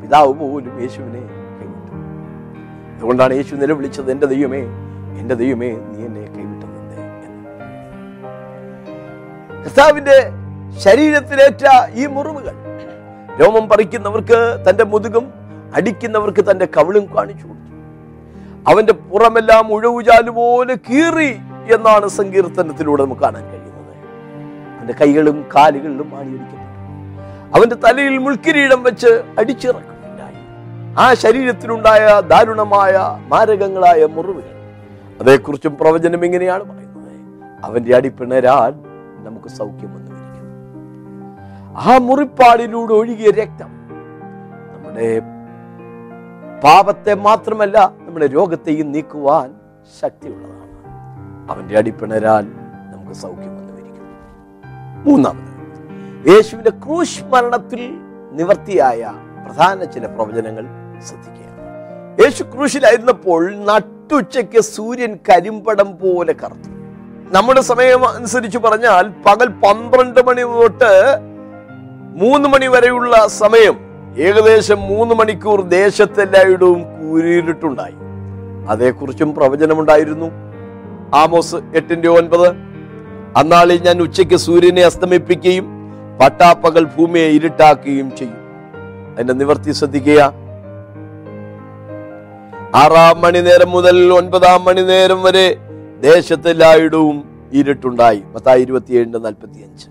[0.02, 1.22] പിതാവ് പോലും യേശുവിനെ
[1.60, 1.92] കൈവിട്ടു.
[2.96, 4.62] അതുകൊണ്ടാണ് യേശു നിലവിളിച്ചത് എന്റെ ദൈവമേ
[5.22, 7.30] എന്റെ ദൈവമേ നീ എന്നെ കൈവിട്ടത് എന്ന്.
[9.64, 10.18] കർത്താവിന്റെ
[10.86, 11.66] ശരീരത്തിലേറ്റ
[11.96, 12.56] ഈ മുറിവുകൾ
[13.40, 14.40] രോമം പറിക്കുന്നവർക്ക്
[14.70, 15.26] തന്റെ മുതുകും
[15.76, 17.48] അടിക്കുന്നവർക്ക് തന്റെ കവിളും കാണിച്ചു
[18.70, 21.32] അവന്റെ പുറമെല്ലാം ഉഴവുചാൽ പോലെ കീറി
[21.76, 23.94] എന്നാണ് സങ്കീർത്തനത്തിലൂടെ നമുക്ക് കാണാൻ കഴിയുന്നത്.
[24.76, 26.64] അവന്റെ കൈകളും കാലുകളിലും ആണിയടിക്കപ്പെട്ടു
[27.56, 30.42] അവന്റെ തലയിൽ മുൾക്കിരീടം വെച്ച് അടിച്ചിറക്കുന്നുണ്ടായി
[31.04, 32.94] ആ ശരീരത്തിലുണ്ടായ ദാരുണമായ
[33.32, 34.52] മാരകങ്ങളായ മുറിവുകൾ.
[35.22, 37.12] അതേക്കുറിച്ചും പ്രവചനം ഇങ്ങനെയാണ് പറയുന്നത്.
[37.68, 38.72] അവന്റെ അടിപ്പിണരാൻ
[39.26, 40.54] നമുക്ക് സൗഖ്യം വന്നിരിക്കുന്നു
[41.84, 43.72] ആ മുറിപ്പാടിലൂടെ ഒഴുകിയ രക്തം
[44.74, 45.10] നമ്മുടെ
[46.66, 47.78] പാപത്തെ മാത്രമല്ല
[48.16, 49.48] നമ്മുടെ രോഗത്തെയും നീക്കുവാൻ
[50.02, 50.76] ശക്തിയുള്ളതാണ്.
[51.52, 52.46] അവന്റെ അടിപ്പിണരാൽ
[52.92, 54.06] നമുക്ക് സൗഖ്യം വന്നു വരിക്കും.
[55.06, 55.50] മൂന്നാമത്
[56.30, 57.82] യേശുവിന്റെ ക്രൂശ് മരണത്തിൽ
[58.38, 59.02] നിവർത്തിയായ
[59.46, 60.68] പ്രധാന ചില പ്രവചനങ്ങൾ
[61.08, 61.50] ശ്രദ്ധിക്കുക
[62.24, 63.42] യേശു ക്രൂശിലായിരുന്നപ്പോൾ
[63.72, 66.72] നട്ടുച്ചയ്ക്ക് സൂര്യൻ കരിമ്പടം പോലെ കറുത്തു.
[67.36, 70.94] നമ്മുടെ സമയം അനുസരിച്ച് പറഞ്ഞാൽ പകൽ പന്ത്രണ്ട് മണി തൊട്ട്
[72.24, 73.78] മൂന്ന് മണി വരെയുള്ള സമയം
[74.30, 77.98] ഏകദേശം മൂന്ന് മണിക്കൂർ ദേശത്തെല്ലായിടവും കൂരിരുട്ടുണ്ടായി.
[78.70, 80.26] അതേക്കുറിച്ചും പ്രവചനമുണ്ടായിരുന്നു.
[81.16, 82.48] ആമോസ് എട്ടിന്റെ ഒൻപത്
[83.38, 85.66] അന്നാളിൽ ഞാൻ ഉച്ചയ്ക്ക് സൂര്യനെ അസ്തമിപ്പിക്കുകയും
[86.22, 88.38] പട്ടാപ്പകൽ ഭൂമിയെ ഇരുട്ടാക്കുകയും ചെയ്യും.
[89.14, 90.22] അതിന്റെ നിവർത്തി ശ്രദ്ധിക്കുക.
[92.76, 95.58] ആറാം മണി നേരം മുതൽ ഒൻപതാം മണി നേരം വരെ
[96.00, 98.24] ദേശത്തെല്ലായിടവും ഇരുട്ടുണ്ടായി.
[98.36, 99.88] മത്തായി ഇരുപത്തിയേഴിന്റെ നാൽപ്പത്തി അഞ്ച്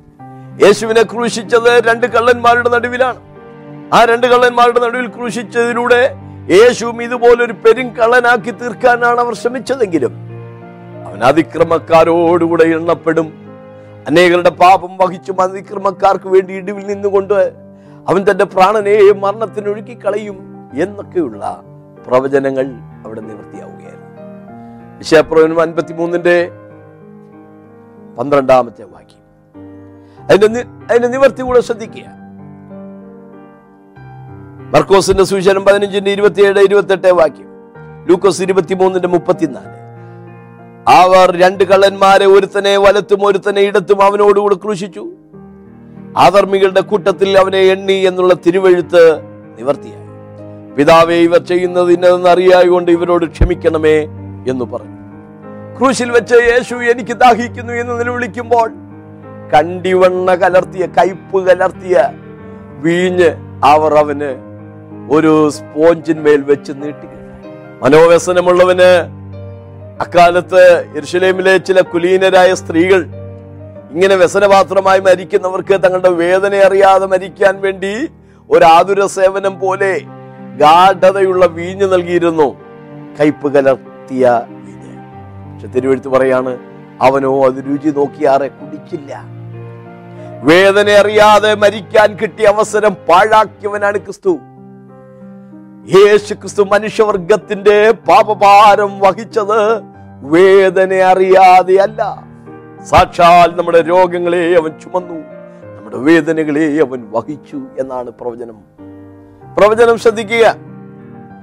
[0.64, 3.20] യേശുവിനെ ക്രൂശിച്ചത് രണ്ട് കള്ളന്മാരുടെ നടുവിലാണ്.
[3.94, 6.02] ആ രണ്ട് കള്ളന്മാരുടെ നടുവിൽ ക്രൂശിച്ചതിലൂടെ
[6.50, 10.14] യേശുവും ഇതുപോലൊരു പെരുങ്കള്ളനാക്കി തീർക്കാനാണ് അവർ ശ്രമിച്ചതെങ്കിലും
[11.06, 13.28] അവൻ അതിക്രമക്കാരോടുകൂടെ എണ്ണപ്പെടും.
[14.08, 17.38] അനേകരുടെ പാപം വഹിച്ചും അതിക്രമക്കാർക്ക് വേണ്ടി ഇടിവിൽ നിന്നുകൊണ്ട്
[18.08, 20.38] അവൻ തന്റെ പ്രാണനെയും മരണത്തിനൊഴുക്കി കളയും
[20.74, 21.62] എന്നൊക്കെയുള്ള
[22.06, 22.66] പ്രവചനങ്ങൾ
[23.04, 24.10] അവിടെ നിവൃത്തിയാവുകയായിരുന്നു
[24.98, 26.48] വിശേപ്രവനും അൻപത്തിമൂന്നിന്റെ
[28.18, 29.22] പന്ത്രണ്ടാമത്തെ വാക്യം.
[30.30, 32.23] അതിന്റെ അതിന്റെ നിവർത്തി കൂടെ ശ്രദ്ധിക്കുക.
[34.74, 37.48] മർക്കോസിന്റെ സുവിശേഷം പതിനഞ്ചിന്റെ ഇരുപത്തിയേഴ് ഇരുപത്തെട്ട് വാക്യം.
[38.08, 39.74] ലൂക്കോസ് ഇരുപത്തിമൂന്നിന്റെ മുപ്പത്തിനാല്.
[40.88, 45.08] അവർ രണ്ട് കള്ളന്മാരെ ഒരുത്തനെ വലത്തും ഒരുത്തനെ ഇടത്തും അവനോടുകൂടെ ക്രൂശിച്ചു.
[46.16, 49.18] ആധർമ്മികളുടെ കൂട്ടത്തിൽ അവനെ എണ്ണി എന്നുള്ള തിരുവെഴുത്ത്
[49.58, 50.08] നിവർത്തിയായി.
[50.74, 54.00] പിതാവെ ഇവർ ചെയ്യുന്നത് ഇന്നതെന്ന് അറിയായകൊണ്ട് ഇവരോട് ക്ഷമിക്കണമേ
[54.48, 54.96] എന്ന് പറഞ്ഞു.
[55.78, 58.72] ക്രൂശിൽ വെച്ച് യേശു എനിക്ക് ദാഹിക്കുന്നു എന്ന് നിലവിളിക്കുമ്പോൾ
[59.54, 62.08] കണ്ടിവണ്ണ കലർത്തിയ കയ്പ് കലർത്തിയ
[62.78, 63.30] വീഞ്ഞ്
[63.64, 64.43] അവർ അവന്
[65.10, 67.50] ഒരു സ്പോഞ്ചിന്മേൽ വെച്ച് നീട്ടുകയുണ്ടായി
[67.82, 68.90] മനോവ്യസനമുള്ളവന്
[70.04, 70.62] അക്കാലത്ത്
[70.98, 73.00] ഇർഷലേമിലെ ചില കുലീനരായ സ്ത്രീകൾ
[73.92, 77.92] ഇങ്ങനെ വ്യസനപാത്രമായി മരിക്കുന്നവർക്ക് തങ്ങളുടെ വേദന അറിയാതെ മരിക്കാൻ വേണ്ടി
[78.50, 79.92] ഒരു ആതുര സേവനം പോലെ
[80.62, 82.48] ഗാഢതയുള്ള വീഞ്ഞ് നൽകിയിരുന്നു.
[83.20, 84.24] കയ്പ് കലർത്തിയ
[84.64, 84.92] വീഞ്ഞ്.
[85.52, 86.52] പക്ഷെ തിരുവെഴുത്ത് പറയാണ്
[87.02, 89.12] അവനോ അത് രുചി നോക്കിയാറെ കുടിക്കില്ല
[90.48, 94.32] വേദന അറിയാതെ മരിക്കാൻ കിട്ടിയ അവസരം പാഴാക്കിയവനാണ് ക്രിസ്തു.
[95.84, 99.82] യേശു ക്രിസ്തു മനുഷ്യവർഗത്തിന്റെ പാപഭാരം വഹിച്ചത്
[100.22, 102.24] വേദന അറിയാതെ അല്ല.
[102.84, 105.14] സാക്ഷാൽ നമ്മുടെ രോഗങ്ങളെ അവൻ ചുമന്നു
[105.76, 108.56] നമ്മുടെ വേദനകളെ അവൻ വഹിച്ചു എന്നാണ് പ്രവചനം.
[109.58, 110.56] പ്രവചനം ശ്രദ്ധിക്കുക.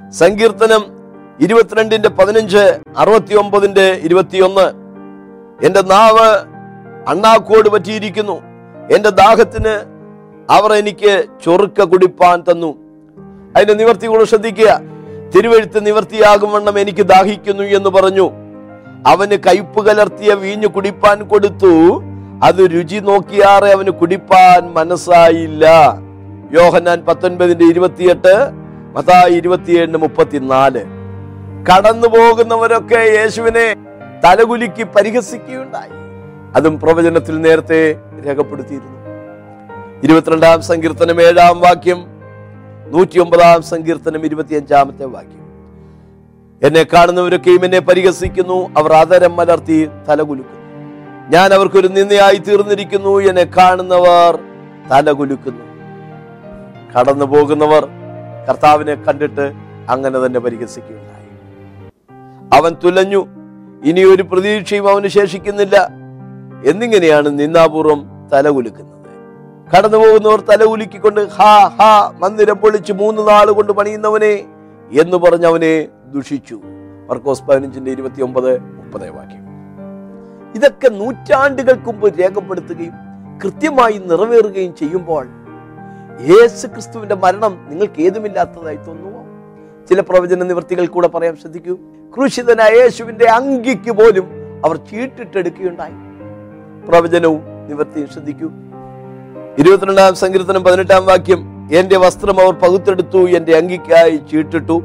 [0.09, 0.81] സങ്കീർത്തനം
[1.39, 4.67] ഇരുപത്തിരണ്ടിന്റെ പതിനഞ്ച് അറുപത്തി ഒമ്പതിന്റെ ഇരുപത്തിയൊന്ന്.
[5.65, 6.45] എന്റെ നാവ്
[7.07, 8.41] അണ്ണാക്കോട് പറ്റിയിരിക്കുന്നു.
[8.91, 9.85] എന്റെ ദാഹത്തിന്
[10.49, 12.80] അവർ എനിക്ക് ചൊറുക്ക കുടിപ്പാൻ തന്നു.
[13.55, 14.81] അതിന്റെ നിവർത്തി കൂടെ ശ്രദ്ധിക്കുക.
[15.35, 18.31] തിരുവഴുത്ത് നിവർത്തിയാകും വണ്ണം എനിക്ക് ദാഹിക്കുന്നു എന്ന് പറഞ്ഞു.
[19.07, 22.03] അവന് കയ്പ് കലർത്തിയ വീഞ്ഞു കുടിപ്പാൻ കൊടുത്തു.
[22.43, 25.93] അത് രുചി നോക്കിയാറെ അവന് കുടിപ്പാൻ മനസ്സായില്ല.
[26.51, 28.33] യോഹന്നാൻ പത്തൊൻപതിന്റെ ഇരുപത്തിയെട്ട്
[28.95, 30.81] മതാ ഇരുപത്തിയേഴിന് മുപ്പത്തിനാല്.
[31.69, 33.75] കടന്നു പോകുന്നവരൊക്കെ യേശുവിനെ
[34.25, 35.91] തലകുലുക്കി പരിഹസിക്കുകയുണ്ടായി.
[36.55, 38.97] അതും പ്രവചനത്തിൽ നേരത്തെ രേഖപ്പെടുത്തിയിരുന്നു.
[40.03, 42.20] ഇരുപത്തിരണ്ടാം സങ്കീർത്തനം ഏഴാം വാക്യം.
[42.91, 45.41] നൂറ്റി ഒമ്പതാം സങ്കീർത്തനം ഇരുപത്തിയഞ്ചാമത്തെ വാക്യം.
[46.63, 50.61] എന്നെ കാണുന്നവരൊക്കെയും എന്നെ പരിഹസിക്കുന്നു അവർ അതരം മലർത്തി തലകുലുക്കുന്നു.
[51.29, 54.39] ഞാൻ അവർക്കൊരു നിന്നയായി തീർന്നിരിക്കുന്നു എന്നെ കാണുന്നവർ
[54.91, 55.65] തലകുലുക്കുന്നു.
[56.93, 57.87] കടന്നു പോകുന്നവർ
[58.49, 59.53] കർത്താവിനെ കണ്ടിട്ട്
[59.89, 61.27] അങ്ങനെ തന്നെ പരിഹസിക്കുകയുണ്ടായി.
[62.59, 63.27] അവൻ തുലഞ്ഞു
[63.83, 65.89] ഇനിയൊരു പ്രതീക്ഷയും അവന് ശേഷിക്കുന്നില്ല.
[66.65, 69.00] എന്നിങ്ങനെയാണ് നിന്നാപൂർവം തലകുലുക്കുന്നത്.
[69.77, 74.45] കടന്നു പോകുന്നവർ തല ഉലുക്കിക്കൊണ്ട് ഹാ ഹാ മന്ദിരം പൊളിച്ച് മൂന്ന് നാൾ കൊണ്ട് പണിയുന്നവനെ
[75.01, 76.61] എന്ന് പറഞ്ഞ് അവനെ ദുഷിച്ചു.
[77.09, 79.45] മർക്കോസ് പതിനഞ്ചിന്റെ ഇരുപത്തി ഒമ്പത് മുപ്പത് വാക്യം.
[80.55, 82.93] ഇതൊക്കെ നൂറ്റാണ്ടുകൾക്ക് മുമ്പ് രേഖപ്പെടുത്തുകയും
[83.43, 85.27] കൃത്യമായി നിറവേറുകയും ചെയ്യുമ്പോൾ
[86.21, 89.21] യേശു ക്രിസ്തുവിന്റെ മരണം നിങ്ങൾക്ക് ഏതുമില്ലാത്തതായി തോന്നുമോ?
[89.89, 91.75] ചില പ്രവചന നിവൃത്തികൾ കൂടെ പറയാൻ ശ്രദ്ധിക്കൂ.
[92.15, 94.27] ക്രൂശിതനായ യേശുവിന്റെ അങ്കിക്ക് പോലും
[94.65, 95.93] അവർ ചീട്ടിട്ടെടുക്കുകയുണ്ടായി.
[96.87, 98.51] പ്രവചനവും നിവൃത്തിയും ശ്രദ്ധിക്കൂ.
[99.59, 104.81] ഇരുപത്തിരണ്ടാം സങ്കീർത്തനം പതിനെട്ടാം വാക്യം എന്റെ വസ്ത്രം അവർ പകുത്തെടുത്തു എന്റെ അങ്കിക്കായി ചീട്ടിട്ടു.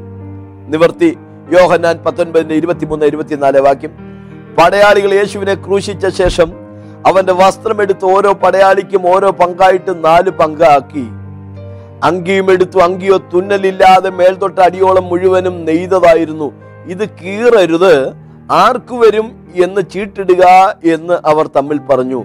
[0.67, 1.17] നിവർത്തി
[1.51, 3.89] യോഹന്നാൻ പത്തൊൻപതിന്റെ ഇരുപത്തിമൂന്ന് ഇരുപത്തിനാല് വാക്യം.
[4.57, 6.51] പടയാളികൾ യേശുവിനെ ക്രൂശിച്ച ശേഷം
[7.07, 11.05] അവന്റെ വസ്ത്രം എടുത്ത് ഓരോ പടയാളിക്കും ഓരോ പങ്കായിട്ട് നാല് പങ്കാക്കി.
[12.03, 16.51] അങ്കിയും എടുത്തു അങ്കിയോ തുന്നലില്ലാതെ മേൽതൊട്ട അടിയോളം മുഴുവനും നെയ്തതായിരുന്നു.
[16.85, 18.13] ഇത് കീറരുത്.
[18.51, 20.43] ആർക്കു വരും എന്ന് ചീട്ടിടുക
[20.83, 22.23] എന്ന് അവർ തമ്മിൽ പറഞ്ഞു.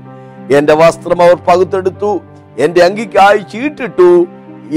[0.56, 2.20] എന്റെ വസ്ത്രം അവർ പകുത്തെടുത്തു
[2.58, 4.26] എന്റെ അങ്കിക്കായി ചീട്ടിട്ടു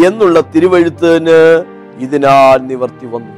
[0.05, 1.63] എന്നുള്ള തിരുവഴുത്തിന്
[1.97, 3.35] ഇതിനാൽ നിവർത്തി വന്നു.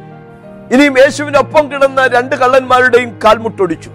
[0.74, 3.90] ഇനിയും യേശുവിനൊപ്പം കിടന്ന രണ്ട് കള്ളന്മാരുടെയും കാൽമുട്ടൊടിച്ചു.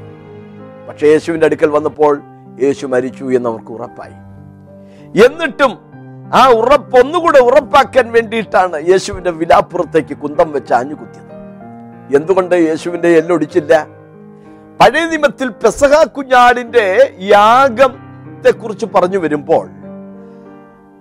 [0.89, 2.23] പക്ഷെ യേശുവിന്റെ അടുക്കൽ വന്നപ്പോൾ
[2.63, 4.13] യേശു മരിച്ചു എന്നവർക്ക് ഉറപ്പായി.
[5.27, 5.79] എന്നിട്ടും
[6.35, 11.33] ആ ഉറപ്പ് ഒന്നുകൂടെ ഉറപ്പാക്കാൻ വേണ്ടിയിട്ടാണ് യേശുവിന്റെ വിലാപ്പുറത്തേക്ക് കുന്തം വെച്ച് ആഞ്ഞുകുത്തിയത്.
[12.17, 13.87] എന്തുകൊണ്ട് യേശുവിന്റെ എല്ലൊടിച്ചില്ല?
[14.81, 19.69] പഴയ നിയമത്തിൽ പെസഹ കുഞ്ഞാടിന്റെ യാഗത്തെ കുറിച്ച് പറഞ്ഞു വരുമ്പോൾ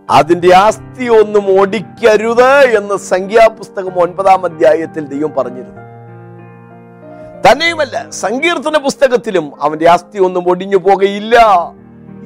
[0.09, 5.81] അതിന്റെ ആസ്തി ഒന്നും ഒടിക്കരുത് എന്ന് സംഖ്യാപുസ്തകം ഒൻപതാം അധ്യായത്തിൽ ദൈവം പറഞ്ഞിരുന്നു.
[7.45, 11.35] തന്നെയുമല്ല സങ്കീർത്തന പുസ്തകത്തിലും അവന്റെ ആസ്തി ഒന്നും ഒടിഞ്ഞു പോകയില്ല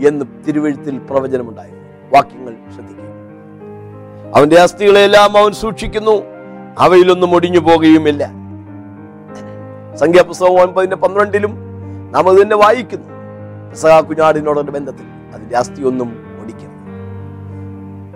[0.07, 1.85] എന്ന് തിരുവഴുത്തിൽ പ്രവചനമുണ്ടായിരുന്നു.
[2.13, 3.11] വാക്യങ്ങൾ ശ്രദ്ധിക്കുക.
[4.35, 6.15] അവന്റെ ആസ്തികളെല്ലാം അവൻ സൂക്ഷിക്കുന്നു
[6.79, 8.23] അവയിലൊന്നും ഒടിഞ്ഞു പോകുകയുമില്ല
[9.95, 11.53] സംഖ്യാപുസ്തകം ഒൻപതിന്റെ പന്ത്രണ്ടിലും
[12.11, 13.09] നാം അത് തന്നെ വായിക്കുന്നു.
[13.69, 15.81] പെസഹ കുഞ്ഞാടിനോടൊരു ബന്ധത്തിൽ അതിന്റെ അസ്ഥി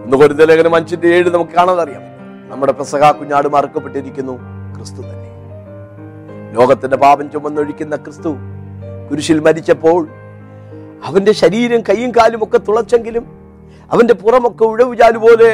[0.09, 2.03] ഒന്നും ഒടിക്കരുത് ലേഖനം അഞ്ചിന്റെ ഏഴ് നമുക്ക് കാണാൻ അറിയാം
[2.49, 4.33] നമ്മുടെ പെസഹ കുഞ്ഞാട് മറക്കപ്പെട്ടിരിക്കുന്നു
[4.75, 5.27] ക്രിസ്തു തന്നെ.
[6.53, 8.31] ലോകത്തിന്റെ പാപം ചുമന്നൊഴിക്കുന്ന ക്രിസ്തു
[9.09, 10.01] കുരിശിൽ മരിച്ചപ്പോൾ
[11.03, 13.25] അവന്റെ ശരീരം കൈയും കാലും ഒക്കെ തുളച്ചെങ്കിലും
[13.91, 15.51] അവന്റെ പുറമൊക്കെ ഉഴവുചാൽ പോലെ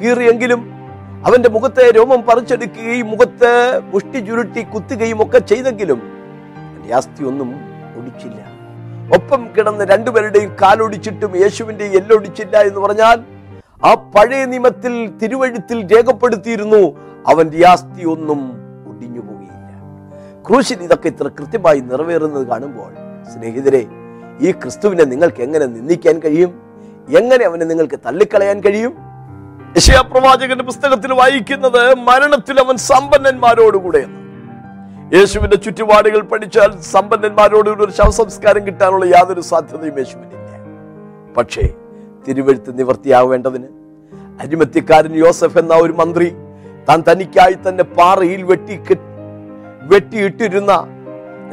[0.00, 0.60] കീറിയെങ്കിലും
[1.26, 3.52] അവന്റെ മുഖത്തെ രോമം പറിച്ചെടുക്കുകയും മുഖത്ത്
[3.92, 6.00] മുഷ്ടി ചുരുട്ടി കുത്തുകയും ഒക്കെ ചെയ്തെങ്കിലും
[6.94, 7.50] അസ്ഥി ഒന്നും
[7.98, 8.40] ഒടിച്ചില്ല.
[9.16, 13.16] ഒപ്പം കിടന്ന് രണ്ടുപേരുടെയും കാലൊടിച്ചിട്ടും യേശുവിന്റെ എല്ലൊടിച്ചില്ല എന്ന് പറഞ്ഞാൽ
[13.84, 14.92] ആ പഴയ നിയമത്തിൽ
[15.22, 16.82] തിരുവഴുത്തിൽ രേഖപ്പെടുത്തിയിരുന്നു
[17.30, 18.40] അവന്റെ ആസ്തി ഒന്നും
[18.90, 19.72] ഒടിഞ്ഞു പോവുകയില്ല
[20.46, 22.92] ക്രൂശിൽ ഇതൊക്കെ ഇത്ര കൃത്യമായി നിറവേറുന്നത് കാണുമ്പോൾ
[23.32, 23.82] സ്നേഹിതരെ
[24.40, 26.50] ഈ ക്രിസ്തുവിനെ നിങ്ങൾക്ക് എങ്ങനെ നിന്ദിക്കാൻ കഴിയും?
[27.18, 28.92] എങ്ങനെ അവനെ നിങ്ങൾക്ക് തള്ളിക്കളയാൻ കഴിയും?
[29.76, 34.20] യശയാപ്രവാചകന്റെ പുസ്തകത്തിൽ വായിക്കുന്നത് മരണത്തിൽ അവൻ സമ്പന്നന്മാരോടുകൂടെയെന്ന്
[35.16, 40.40] യേശുവിന്റെ ചുറ്റുപാടുകൾ പഠിച്ചാൽ സമ്പന്നന്മാരോടുകൂടി ഒരു ശവസംസ്കാരം കിട്ടാനുള്ള യാതൊരു സാധ്യതയും യേശുവിനില്ല.
[41.36, 41.64] പക്ഷേ
[42.28, 43.68] തിരുവഴുത്ത് നിവർത്തിയാവേണ്ടതിന്.
[44.40, 46.28] അരിമത്യക്കാരൻ യോസഫ് എന്ന ഒരു മന്ത്രി
[46.88, 48.80] താൻ തനിക്കായി തന്നെ പാറയിൽ വെട്ടി
[49.82, 50.72] വെട്ടിയിട്ടിരുന്ന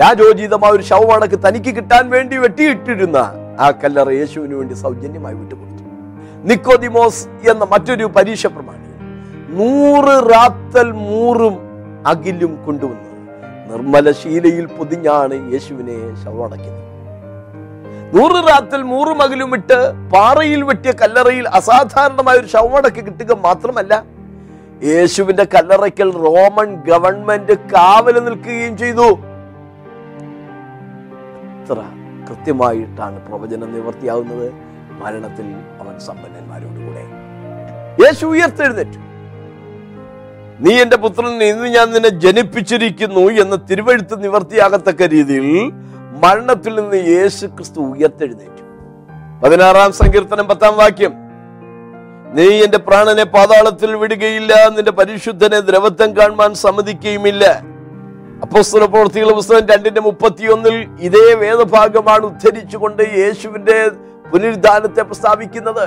[0.02, 3.18] രാജോചിതമായ ഒരു ശവമടക്ക് തനിക്ക് കിട്ടാൻ വേണ്ടി വെട്ടിയിട്ടിരുന്ന
[3.60, 5.84] ആ കല്ലറ യേശുവിന് വേണ്ടി സൗജന്യമായി വിട്ടുകൊടുത്തു.
[6.44, 8.88] നിക്കോദിമോസ് എന്ന മറ്റൊരു പരീക്ഷ പ്രമാണി
[9.58, 11.58] നൂറ് റാത്തൽ മൂറും
[12.08, 13.10] അകിലും കൊണ്ടുവന്നു.
[13.72, 16.91] നിർമ്മല ശീലയിൽ പൊതിഞ്ഞാണ് യേശുവിനെ ശവമടക്കിയത്
[18.16, 19.78] നൂറ് റാത്തിൽ നൂറ് മകിലും ഇട്ട്
[20.14, 23.94] പാറയിൽ വെട്ടിയ കല്ലറയിൽ അസാധാരണമായ ഒരു ശവമടക്ക് കിട്ടുക മാത്രമല്ല
[24.84, 29.08] യേശുവിന്റെ കല്ലറയ്ക്കൽ റോമൻ ഗവൺമെന്റ് കാവൽ നിൽക്കുകയും ചെയ്തു.
[32.28, 34.48] കൃത്യമായിട്ടാണ് പ്രവചനം നിവർത്തിയാവുന്നത്?
[35.02, 35.48] മരണത്തിൽ
[35.82, 37.04] അവൻ സമ്പന്നന്മാരോടുകൂടെ.
[38.04, 39.00] യേശു ഉയർത്തെഴുന്നേറ്റു.
[40.66, 45.48] നീ എന്റെ പുത്രൻ ഇന്ന് ഞാൻ നിന്നെ ജനിപ്പിച്ചിരിക്കുന്നു എന്ന് തിരുവഴുത്ത് നിവർത്തിയാകത്തക്ക രീതിയിൽ
[46.24, 48.64] മരണത്തിൽ നിന്ന് യേശു ക്രിസ്തു ഉയർത്തെഴുന്നേറ്റു.
[49.44, 51.14] പതിനാറാം സങ്കീർത്തനം പത്താം വാക്യം.
[52.36, 57.46] നീ എന്റെ പ്രാണനെ പാതാളത്തിൽ വിടുകയില്ല നിന്റെ പരിശുദ്ധനെ ദ്രവത്വം കാണുവാൻ സമ്മതിക്കുകയുമില്ല.
[58.42, 63.78] അപ്പോസ്തല പ്രവൃത്തികളുടെ പുസ്തകം രണ്ടിന്റെ മുപ്പത്തിയൊന്നിൽ ഇതേ വേദഭാഗമാണ് ഉദ്ധരിച്ചുകൊണ്ട് യേശുവിന്റെ
[64.32, 65.86] പുനരുദ്ധാനത്തെ പ്രസ്താവിക്കുന്നത്.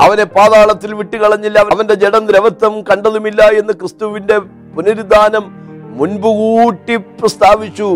[0.00, 4.38] അവനെ പാതാളത്തിൽ വിട്ടുകളഞ്ഞില്ല അവന്റെ ജഡം ദ്രവത്വം കണ്ടതുമില്ല എന്ന് ക്രിസ്തുവിന്റെ
[4.76, 5.44] പുനരുദ്ധാനം
[5.98, 7.90] മുൻപുകൂട്ടി പ്രസ്താവിച്ചു.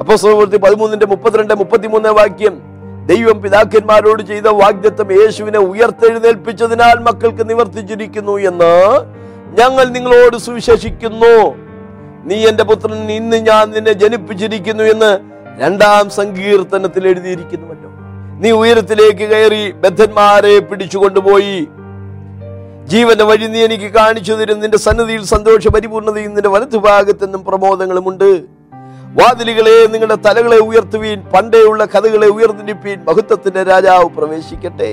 [0.00, 2.54] അപ്പൊ പ്രവൃത്തി പതിമൂന്നിന്റെ മുപ്പത്തിരണ്ട് മുപ്പത്തിമൂന്ന് വാക്യം.
[3.06, 8.72] ദൈവം പിതാക്കന്മാരോട് ചെയ്ത വാഗ്ദത്വം യേശുവിനെ ഉയർത്തെഴുന്നേൽപ്പിച്ചതിനാൽ മക്കൾക്ക് നിവർത്തിച്ചിരിക്കുന്നു എന്ന്
[9.58, 11.34] ഞങ്ങൾ നിങ്ങളോട് സുവിശേഷിക്കുന്നു.
[12.24, 15.10] നീ എന്റെ പുത്രൻ ഇന്ന് ഞാൻ നിന്നെ ജനിപ്പിച്ചിരിക്കുന്നു എന്ന്
[15.60, 17.90] രണ്ടാം സങ്കീർത്തനത്തിൽ എഴുതിയിരിക്കുന്നുവല്ലോ.
[18.42, 21.58] നീ ഉയരത്തിലേക്ക് കയറി ബദ്ധന്മാരെ പിടിച്ചുകൊണ്ടുപോയി.
[22.86, 28.59] ജീവന്റെ വഴി നീ എനിക്ക് കാണിച്ചു തരും നിന്റെ സന്നദ്ധിയിൽ സന്തോഷ പരിപൂർണതയും നിന്റെ വലതുഭാഗത്തെന്നും പ്രമോദങ്ങളുമുണ്ട്.
[29.18, 34.90] വാതിലുകളെ നിങ്ങളുടെ തലകളെ ഉയർത്തുവീൻ പണ്ടേയുള്ള കഥകളെ ഉയർന്നിരിപ്പീൻ മഹത്വത്തിന്റെ രാജാവ് പ്രവേശിക്കട്ടെ.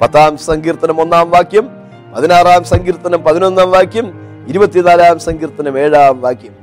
[0.00, 1.68] പത്താം സങ്കീർത്തനം ഒന്നാം വാക്യം
[2.14, 4.06] പതിനാറാം സങ്കീർത്തനം പതിനൊന്നാം വാക്യം
[4.48, 6.54] ഇരുപത്തിനാലാം സങ്കീർത്തനം ഏഴാം വാക്യം.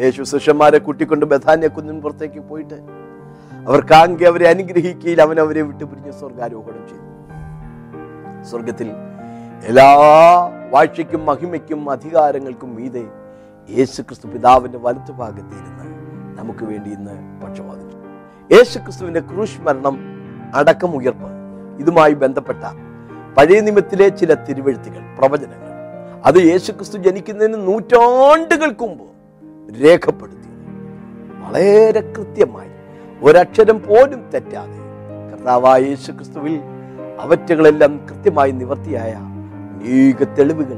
[0.00, 2.78] യേശു ശിഷ്യന്മാരെ കൂട്ടിക്കൊണ്ട് ബഥാന്യ കുന്നിൻ പുറത്തേക്ക് പോയിട്ട്
[3.68, 7.06] അവർ കാങ്കി അവരെ അനുഗ്രഹിക്കുകയിൽ അവൻ അവരെ വിട്ടുപിരിഞ്ഞ് സ്വർഗാരോഹണം ചെയ്തു.
[8.50, 8.90] സ്വർഗത്തിൽ
[9.64, 9.88] എല്ലാ
[10.70, 13.04] വാഴ്ചയ്ക്കും മഹിമയ്ക്കും അധികാരങ്ങൾക്കും മീതെ
[13.70, 15.84] യേശു ക്രിസ്തു പിതാവിന്റെ വലത്തുഭാഗത്തിരുന്ന്
[16.38, 17.96] നമുക്ക് വേണ്ടി ഇന്ന് പക്ഷപാതിച്ചു
[18.54, 19.60] യേശു ക്രിസ്തുവിന്റെ ക്രൂശ്
[20.54, 21.28] അടക്കം ഉയർപ്പ്.
[21.80, 22.64] ഇതുമായി ബന്ധപ്പെട്ട
[23.36, 25.68] പഴയ നിയമത്തിലെ ചില തിരുവഴുത്തുകൾ പ്രവചനങ്ങൾ.
[26.24, 29.04] അത് യേശു ക്രിസ്തു ജനിക്കുന്നതിന് നൂറ്റാണ്ടുകൾക്ക് മുമ്പ്
[29.84, 30.48] രേഖപ്പെടുത്തി.
[31.46, 32.70] വളരെ കൃത്യമായി
[33.22, 34.78] ഒരക്ഷരം പോലും തെറ്റാതെ
[35.32, 36.60] കർത്താവായ യേശു ക്രിസ്തുവിൽ
[37.20, 40.76] അവറ്റകളെല്ലാം കൃത്യമായി നിവർത്തിയായ അനേക തെളിവുകൾ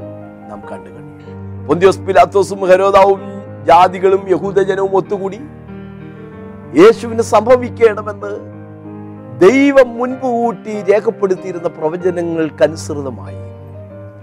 [0.49, 1.00] നാം കണ്ടു
[1.67, 3.21] പൊന്തിയോസ് പിലാത്തോസും ഹരോദാവും
[3.65, 5.39] ജാതികളും യഹൂദജനവും ഒത്തുകൂടി
[6.77, 8.31] യേശുവിന് സംഭവിക്കണമെന്ന്
[9.39, 13.35] ദൈവം മുൻപ് കൂട്ടി രേഖപ്പെടുത്തിയിരുന്ന പ്രവചനങ്ങൾക്കനുസൃതമായി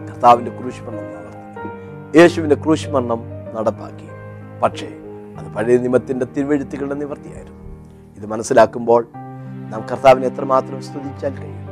[0.06, 2.18] കർത്താവിന്റെ ക്രൂശ്മരണം നടത്തി.
[2.54, 3.20] ക്രൂശ്മരണം
[3.54, 4.08] നടപ്പാക്കി.
[4.62, 4.88] പക്ഷേ
[5.38, 7.58] അത് പഴയ നിയമത്തിന്റെ തിരുവഴുത്തുകളുടെ നിവർത്തിയായിരുന്നു.
[8.16, 9.06] ഇത് മനസ്സിലാക്കുമ്പോൾ
[9.70, 11.68] നാം കർത്താവിനെ എത്രമാത്രം സ്തുതിച്ചാൽ കഴിയും.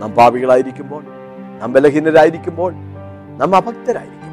[0.00, 1.02] നാം പാപികളായിരിക്കുമ്പോൾ
[1.58, 2.72] നാം ബലഹീനരായിരിക്കുമ്പോൾ
[3.38, 4.27] നാം അഭക്തരായിരിക്കുമ്പോൾ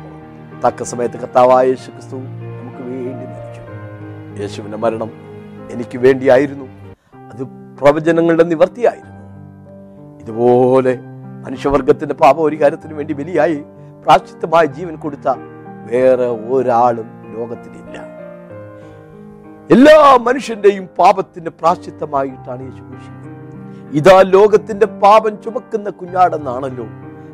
[0.63, 3.61] തക്ക സമയത്ത് കർത്താവായ യേശു ക്രിസ്തു നമുക്ക് വേണ്ടി മരിച്ചു.
[4.41, 5.11] യേശുവിന്റെ മരണം
[5.71, 6.65] എനിക്ക് വേണ്ടിയായിരുന്നു.
[7.33, 7.43] അത്
[7.79, 9.15] പ്രവചനങ്ങളുടെ നിവർത്തിയായിരുന്നു.
[10.21, 10.99] ഇതുപോലെ
[11.45, 13.63] മനുഷ്യവർഗത്തിന്റെ പാപ ഒരു കാര്യത്തിന് വേണ്ടി ബലിയായി
[14.03, 15.27] പ്രാശ്ചിത്തമായ ജീവൻ കൊടുത്ത
[15.91, 17.95] വേറെ ഒരാളും ലോകത്തിലില്ല.
[19.71, 22.83] എല്ലാ മനുഷ്യന്റെയും പാപത്തിന്റെ പ്രാശ്ചിത്തമായിട്ടാണ് യേശു
[23.91, 26.85] ഇതാ ലോകത്തിന്റെ പാപം ചുമക്കുന്ന കുഞ്ഞാടെന്നാണല്ലോ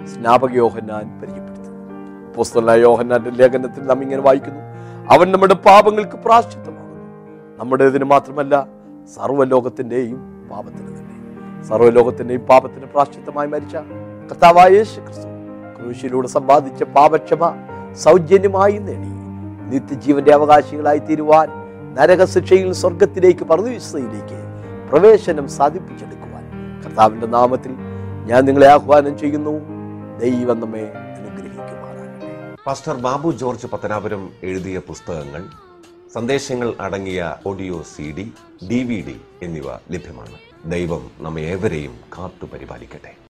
[0.06, 1.20] സ്നാപക യോഹന്നാൻ
[2.36, 4.62] പുസ്തക യോഹന്നാന്റെ ലേഖനത്തിൽ നാം ഇങ്ങനെ വായിക്കുന്നു.
[5.14, 7.06] അവൻ നമ്മുടെ പാപങ്ങൾക്ക് പ്രാശ്ചിത്തമാകുന്നു
[7.60, 8.68] നമ്മുടേതിന് മാത്രമല്ല
[9.16, 10.20] സർവലോകത്തിന്റെയും
[10.52, 11.16] പാപത്തിന് തന്നെ.
[11.70, 13.76] സർവലോകത്തിന്റെയും പാപത്തിന് പ്രാശ്ചിത്തമായി മരിച്ച
[14.30, 15.28] കർത്താവായ ക്രിസ്തു
[15.76, 17.44] ക്രൂശിലൂടെ സമ്പാദിച്ച പാപക്ഷമ
[18.06, 19.12] സൗജന്യമായി നേടി.
[19.72, 21.50] നിത്യജീവന്റെ അവകാശികളായി തീരുവാൻ
[21.98, 24.40] നരകശിക്ഷയിൽ സ്വർഗത്തിലേക്ക് പരദീസയിലേക്ക്
[24.90, 26.44] പ്രവേശനം സാധിപ്പിച്ചെടുക്കുവാൻ
[26.84, 27.72] കർത്താവിന്റെ നാമത്തിൽ
[28.30, 29.54] ഞാൻ നിങ്ങളെ ആഹ്വാനം ചെയ്യുന്നു.
[30.24, 30.86] ദൈവം നമ്മെ
[32.66, 35.44] പാസ്റ്റർ ബാബു ജോർജ് പത്തനാപുരം എഴുതിയ പുസ്തകങ്ങൾ
[36.14, 38.26] സന്ദേശങ്ങൾ അടങ്ങിയ audio C D
[38.68, 40.38] D V D എന്നിവ ലഭ്യമാണ്.
[40.66, 43.21] ദൈവം നമ്മെ ഏവരെയും കാത്തു പരിപാലിക്കട്ടെ